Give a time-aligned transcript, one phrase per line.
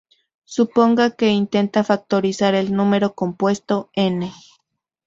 [0.45, 4.31] Suponga que intenta factorizar el número compuesto "n".